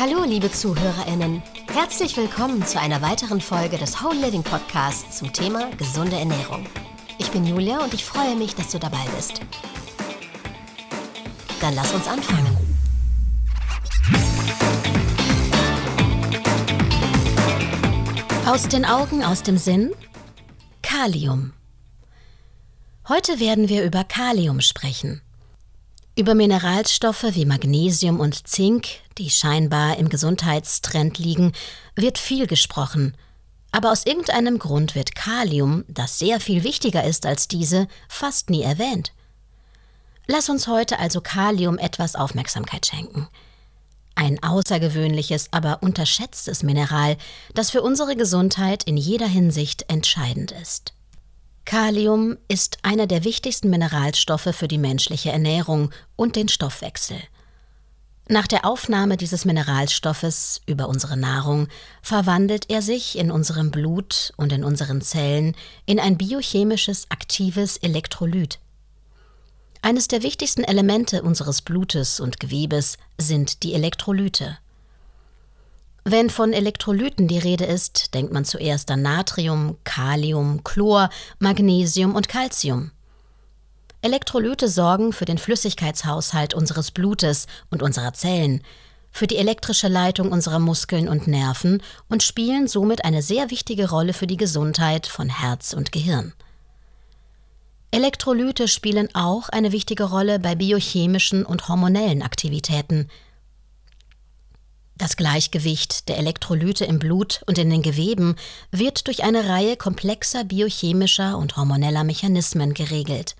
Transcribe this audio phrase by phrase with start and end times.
[0.00, 1.42] Hallo, liebe ZuhörerInnen.
[1.70, 6.64] Herzlich willkommen zu einer weiteren Folge des Whole Living Podcasts zum Thema gesunde Ernährung.
[7.18, 9.42] Ich bin Julia und ich freue mich, dass du dabei bist.
[11.60, 12.56] Dann lass uns anfangen.
[18.46, 19.92] Aus den Augen, aus dem Sinn?
[20.80, 21.52] Kalium.
[23.06, 25.20] Heute werden wir über Kalium sprechen.
[26.16, 31.52] Über Mineralstoffe wie Magnesium und Zink, die scheinbar im Gesundheitstrend liegen,
[31.94, 33.16] wird viel gesprochen.
[33.70, 38.62] Aber aus irgendeinem Grund wird Kalium, das sehr viel wichtiger ist als diese, fast nie
[38.62, 39.12] erwähnt.
[40.26, 43.28] Lass uns heute also Kalium etwas Aufmerksamkeit schenken.
[44.16, 47.16] Ein außergewöhnliches, aber unterschätztes Mineral,
[47.54, 50.92] das für unsere Gesundheit in jeder Hinsicht entscheidend ist.
[51.64, 57.18] Kalium ist einer der wichtigsten Mineralstoffe für die menschliche Ernährung und den Stoffwechsel.
[58.28, 61.66] Nach der Aufnahme dieses Mineralstoffes über unsere Nahrung
[62.00, 68.60] verwandelt er sich in unserem Blut und in unseren Zellen in ein biochemisches aktives Elektrolyt.
[69.82, 74.58] Eines der wichtigsten Elemente unseres Blutes und Gewebes sind die Elektrolyte.
[76.04, 82.28] Wenn von Elektrolyten die Rede ist, denkt man zuerst an Natrium, Kalium, Chlor, Magnesium und
[82.28, 82.90] Calcium.
[84.02, 88.62] Elektrolyte sorgen für den Flüssigkeitshaushalt unseres Blutes und unserer Zellen,
[89.12, 94.12] für die elektrische Leitung unserer Muskeln und Nerven und spielen somit eine sehr wichtige Rolle
[94.12, 96.32] für die Gesundheit von Herz und Gehirn.
[97.90, 103.08] Elektrolyte spielen auch eine wichtige Rolle bei biochemischen und hormonellen Aktivitäten.
[105.00, 108.36] Das Gleichgewicht der Elektrolyte im Blut und in den Geweben
[108.70, 113.34] wird durch eine Reihe komplexer biochemischer und hormoneller Mechanismen geregelt.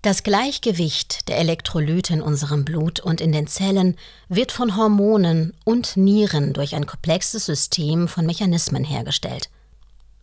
[0.00, 3.98] Das Gleichgewicht der Elektrolyte in unserem Blut und in den Zellen
[4.30, 9.50] wird von Hormonen und Nieren durch ein komplexes System von Mechanismen hergestellt.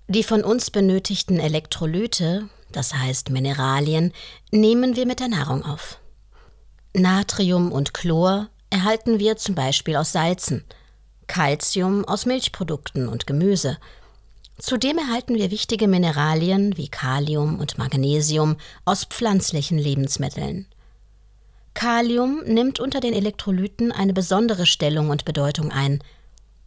[0.08, 4.14] Die von uns benötigten Elektrolyte das heißt Mineralien,
[4.52, 6.00] nehmen wir mit der Nahrung auf.
[6.94, 10.64] Natrium und Chlor erhalten wir zum Beispiel aus Salzen,
[11.28, 13.78] Calcium aus Milchprodukten und Gemüse.
[14.58, 20.66] Zudem erhalten wir wichtige Mineralien wie Kalium und Magnesium aus pflanzlichen Lebensmitteln.
[21.74, 26.04] Kalium nimmt unter den Elektrolyten eine besondere Stellung und Bedeutung ein.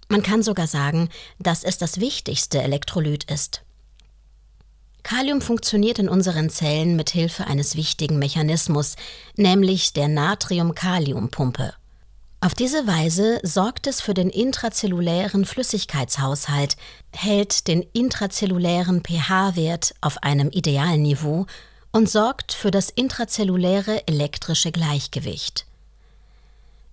[0.09, 3.63] Man kann sogar sagen, dass es das wichtigste Elektrolyt ist.
[5.03, 8.97] Kalium funktioniert in unseren Zellen mit Hilfe eines wichtigen Mechanismus,
[9.37, 11.75] nämlich der Natrium-Kalium-Pumpe.
[12.45, 16.77] Auf diese Weise sorgt es für den intrazellulären Flüssigkeitshaushalt,
[17.11, 21.47] hält den intrazellulären pH-Wert auf einem idealen Niveau
[21.91, 25.65] und sorgt für das intrazelluläre elektrische Gleichgewicht.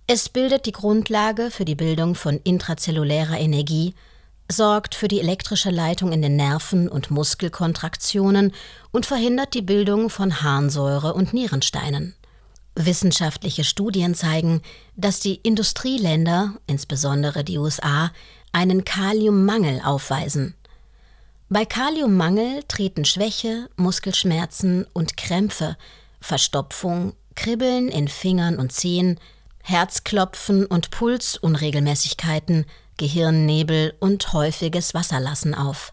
[0.06, 3.92] Es bildet die Grundlage für die Bildung von intrazellulärer Energie
[4.50, 8.54] sorgt für die elektrische Leitung in den Nerven und Muskelkontraktionen
[8.90, 12.14] und verhindert die Bildung von Harnsäure und Nierensteinen.
[12.74, 14.62] Wissenschaftliche Studien zeigen,
[14.96, 18.10] dass die Industrieländer, insbesondere die USA,
[18.52, 20.54] einen Kaliummangel aufweisen.
[21.48, 25.76] Bei Kaliummangel treten Schwäche, Muskelschmerzen und Krämpfe,
[26.20, 29.20] Verstopfung, Kribbeln in Fingern und Zehen,
[29.62, 32.64] Herzklopfen und Pulsunregelmäßigkeiten,
[32.96, 35.92] Gehirnnebel und häufiges Wasserlassen auf.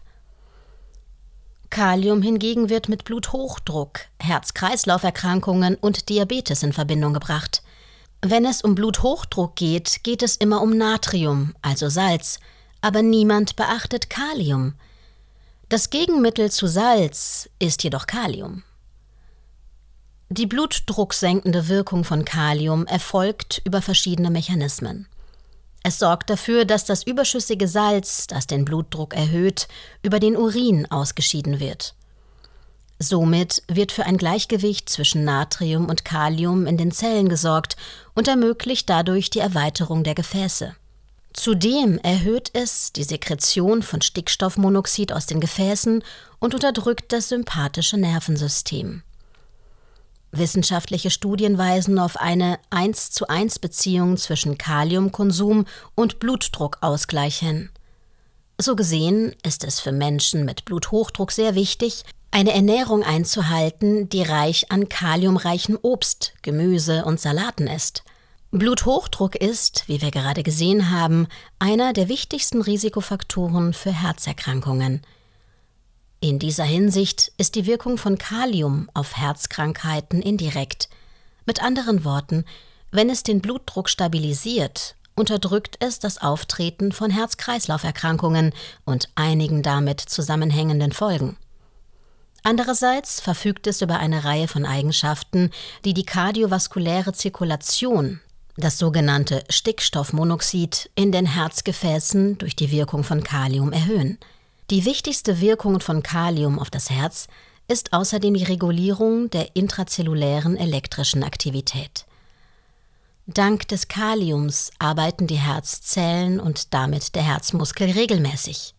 [1.70, 7.62] Kalium hingegen wird mit Bluthochdruck, Herz-Kreislauf-Erkrankungen und Diabetes in Verbindung gebracht.
[8.22, 12.40] Wenn es um Bluthochdruck geht, geht es immer um Natrium, also Salz,
[12.80, 14.74] aber niemand beachtet Kalium.
[15.68, 18.64] Das Gegenmittel zu Salz ist jedoch Kalium.
[20.28, 25.08] Die blutdrucksenkende Wirkung von Kalium erfolgt über verschiedene Mechanismen.
[25.82, 29.68] Es sorgt dafür, dass das überschüssige Salz, das den Blutdruck erhöht,
[30.02, 31.94] über den Urin ausgeschieden wird.
[32.98, 37.76] Somit wird für ein Gleichgewicht zwischen Natrium und Kalium in den Zellen gesorgt
[38.14, 40.76] und ermöglicht dadurch die Erweiterung der Gefäße.
[41.32, 46.04] Zudem erhöht es die Sekretion von Stickstoffmonoxid aus den Gefäßen
[46.40, 49.02] und unterdrückt das sympathische Nervensystem.
[50.32, 57.70] Wissenschaftliche Studien weisen auf eine 1 zu 1 Beziehung zwischen Kaliumkonsum und Blutdruckausgleich hin.
[58.58, 64.70] So gesehen ist es für Menschen mit Bluthochdruck sehr wichtig, eine Ernährung einzuhalten, die reich
[64.70, 68.04] an kaliumreichen Obst, Gemüse und Salaten ist.
[68.52, 71.26] Bluthochdruck ist, wie wir gerade gesehen haben,
[71.58, 75.02] einer der wichtigsten Risikofaktoren für Herzerkrankungen.
[76.22, 80.90] In dieser Hinsicht ist die Wirkung von Kalium auf Herzkrankheiten indirekt.
[81.46, 82.44] Mit anderen Worten,
[82.90, 88.52] wenn es den Blutdruck stabilisiert, unterdrückt es das Auftreten von Herz-Kreislauf-Erkrankungen
[88.84, 91.38] und einigen damit zusammenhängenden Folgen.
[92.42, 95.50] Andererseits verfügt es über eine Reihe von Eigenschaften,
[95.86, 98.20] die die kardiovaskuläre Zirkulation,
[98.58, 104.18] das sogenannte Stickstoffmonoxid, in den Herzgefäßen durch die Wirkung von Kalium erhöhen.
[104.70, 107.26] Die wichtigste Wirkung von Kalium auf das Herz
[107.66, 112.06] ist außerdem die Regulierung der intrazellulären elektrischen Aktivität.
[113.26, 118.74] Dank des Kaliums arbeiten die Herzzellen und damit der Herzmuskel regelmäßig.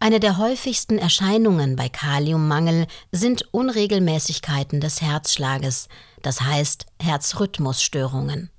[0.00, 5.88] Eine der häufigsten Erscheinungen bei Kaliummangel sind Unregelmäßigkeiten des Herzschlages,
[6.22, 8.50] das heißt Herzrhythmusstörungen.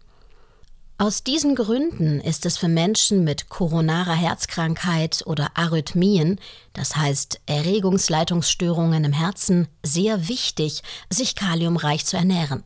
[1.02, 6.42] Aus diesen Gründen ist es für Menschen mit koronarer Herzkrankheit oder Arrhythmien,
[6.74, 12.66] das heißt Erregungsleitungsstörungen im Herzen, sehr wichtig, sich kaliumreich zu ernähren.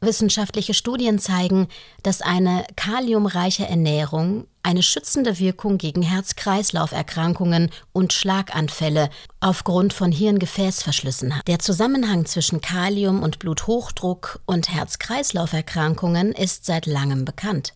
[0.00, 1.68] Wissenschaftliche Studien zeigen,
[2.02, 9.08] dass eine kaliumreiche Ernährung eine schützende Wirkung gegen Herz-Kreislauf-Erkrankungen und Schlaganfälle
[9.40, 11.48] aufgrund von Hirngefäßverschlüssen hat.
[11.48, 17.72] Der Zusammenhang zwischen Kalium und Bluthochdruck und Herz-Kreislauf-Erkrankungen ist seit langem bekannt.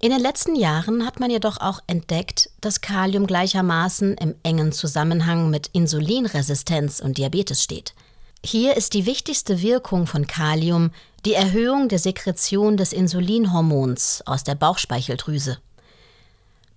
[0.00, 5.50] In den letzten Jahren hat man jedoch auch entdeckt, dass Kalium gleichermaßen im engen Zusammenhang
[5.50, 7.94] mit Insulinresistenz und Diabetes steht.
[8.44, 10.90] Hier ist die wichtigste Wirkung von Kalium
[11.24, 15.58] die Erhöhung der Sekretion des Insulinhormons aus der Bauchspeicheldrüse.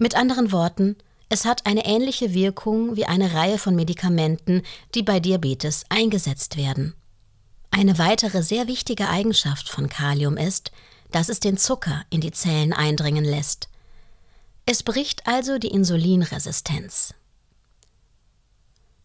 [0.01, 0.95] Mit anderen Worten,
[1.27, 4.63] es hat eine ähnliche Wirkung wie eine Reihe von Medikamenten,
[4.95, 6.95] die bei Diabetes eingesetzt werden.
[7.69, 10.71] Eine weitere sehr wichtige Eigenschaft von Kalium ist,
[11.11, 13.67] dass es den Zucker in die Zellen eindringen lässt.
[14.65, 17.13] Es bricht also die Insulinresistenz.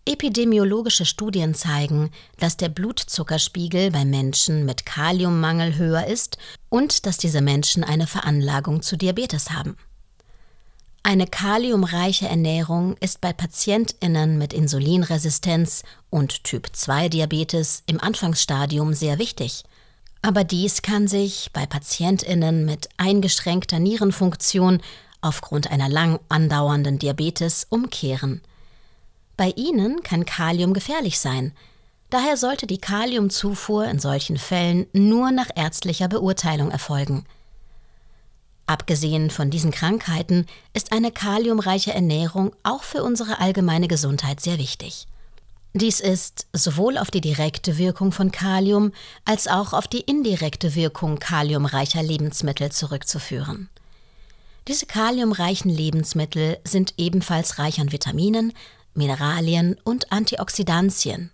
[0.06, 6.38] Epidemiologische Studien zeigen, dass der Blutzuckerspiegel bei Menschen mit Kaliummangel höher ist
[6.68, 9.76] und dass diese Menschen eine Veranlagung zu Diabetes haben.
[11.04, 19.62] Eine kaliumreiche Ernährung ist bei Patientinnen mit Insulinresistenz und Typ-2-Diabetes im Anfangsstadium sehr wichtig.
[20.22, 24.82] Aber dies kann sich bei Patientinnen mit eingeschränkter Nierenfunktion
[25.20, 28.42] aufgrund einer lang andauernden Diabetes umkehren–
[29.36, 31.52] bei ihnen kann Kalium gefährlich sein.
[32.10, 37.24] Daher sollte die Kaliumzufuhr in solchen Fällen nur nach ärztlicher Beurteilung erfolgen.
[38.66, 45.06] Abgesehen von diesen Krankheiten ist eine kaliumreiche Ernährung auch für unsere allgemeine Gesundheit sehr wichtig.
[45.74, 48.92] Dies ist sowohl auf die direkte Wirkung von Kalium
[49.24, 53.68] als auch auf die indirekte Wirkung kaliumreicher Lebensmittel zurückzuführen.
[54.68, 58.52] Diese kaliumreichen Lebensmittel sind ebenfalls reich an Vitaminen,
[58.94, 61.30] Mineralien und Antioxidantien.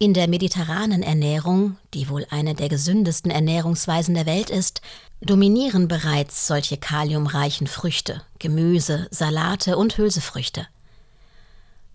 [0.00, 4.80] In der mediterranen Ernährung, die wohl eine der gesündesten Ernährungsweisen der Welt ist,
[5.20, 10.68] dominieren bereits solche kaliumreichen Früchte, Gemüse, Salate und Hülsefrüchte.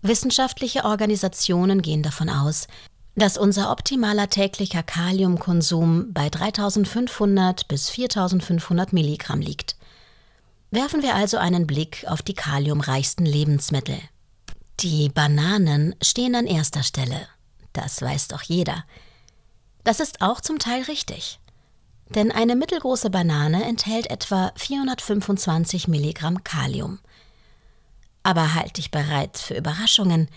[0.02, 2.66] Wissenschaftliche Organisationen gehen davon aus,
[3.16, 9.76] dass unser optimaler täglicher Kaliumkonsum bei 3500 bis 4500 Milligramm liegt.
[10.70, 13.96] Werfen wir also einen Blick auf die kaliumreichsten Lebensmittel.
[14.80, 17.28] Die Bananen stehen an erster Stelle.
[17.74, 18.84] Das weiß doch jeder.
[19.82, 21.38] Das ist auch zum Teil richtig.
[22.08, 27.00] Denn eine mittelgroße Banane enthält etwa 425 Milligramm Kalium.
[28.22, 30.28] Aber halt dich bereit für Überraschungen.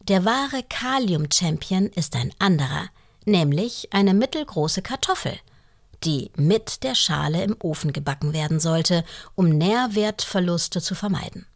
[0.00, 2.88] Der wahre Kalium-Champion ist ein anderer,
[3.24, 5.38] nämlich eine mittelgroße Kartoffel,
[6.04, 9.04] die mit der Schale im Ofen gebacken werden sollte,
[9.34, 11.46] um Nährwertverluste zu vermeiden.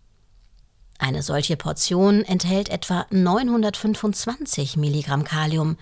[1.02, 5.76] Eine solche Portion enthält etwa 925 Milligramm Kalium.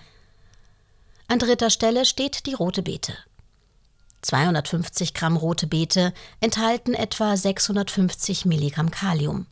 [1.27, 3.13] An dritter Stelle steht die rote Beete.
[4.23, 9.45] 250 Gramm rote Beete enthalten etwa 650 Milligramm Kalium.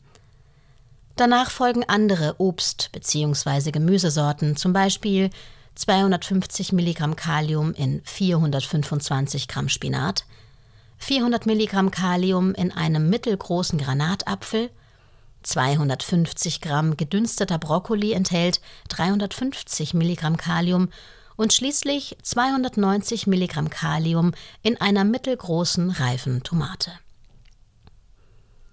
[1.14, 3.70] Danach folgen andere Obst- bzw.
[3.70, 5.30] Gemüsesorten, zum Beispiel
[5.76, 10.24] 250 Milligramm Kalium in 425 Gramm Spinat,
[10.98, 14.70] 400 Milligramm Kalium in einem mittelgroßen Granatapfel
[15.42, 20.88] 250 Gramm gedünsteter Brokkoli enthält 350 Milligramm Kalium
[21.36, 24.32] und schließlich 290 Milligramm Kalium
[24.62, 26.92] in einer mittelgroßen reifen Tomate.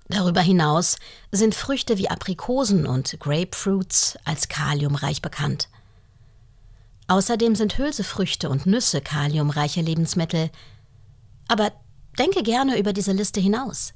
[0.10, 0.98] Darüber hinaus
[1.32, 5.70] sind Früchte wie Aprikosen und Grapefruits als kaliumreich bekannt.
[7.08, 10.50] Außerdem sind Hülsefrüchte und Nüsse kaliumreiche Lebensmittel.
[11.48, 11.72] Aber
[12.20, 13.94] denke gerne über diese Liste hinaus.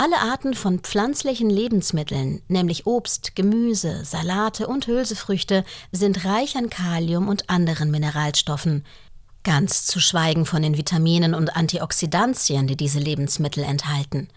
[0.00, 7.26] Alle Arten von pflanzlichen Lebensmitteln, nämlich Obst, Gemüse, Salate und Hülsefrüchte, sind reich an Kalium
[7.26, 8.84] und anderen Mineralstoffen.
[9.42, 14.28] Ganz zu schweigen von den Vitaminen und Antioxidantien, die diese Lebensmittel enthalten.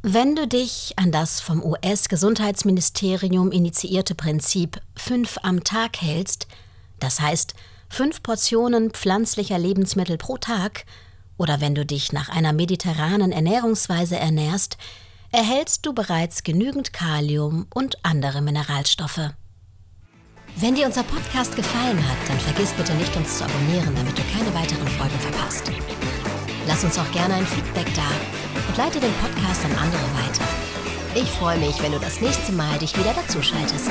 [0.00, 6.46] Wenn du dich an das vom US-Gesundheitsministerium initiierte Prinzip 5 am Tag hältst,
[6.98, 7.52] das heißt
[7.90, 10.86] fünf Portionen pflanzlicher Lebensmittel pro Tag,
[11.38, 14.76] oder wenn du dich nach einer mediterranen Ernährungsweise ernährst,
[15.30, 19.30] erhältst du bereits genügend Kalium und andere Mineralstoffe.
[20.56, 24.22] Wenn dir unser Podcast gefallen hat, dann vergiss bitte nicht, uns zu abonnieren, damit du
[24.32, 25.70] keine weiteren Folgen verpasst.
[26.66, 28.10] Lass uns auch gerne ein Feedback da
[28.68, 30.44] und leite den Podcast an andere weiter.
[31.14, 33.90] Ich freue mich, wenn du das nächste Mal dich wieder dazuschaltest.